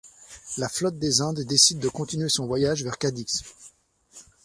[0.57, 3.43] La flotte des Indes décide de continuer son voyage vers Cadix.